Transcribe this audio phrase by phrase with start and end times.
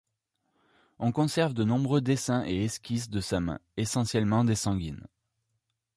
[0.97, 5.05] On conserve de nombreux dessins et esquisses de sa main, essentiellement des sanguines.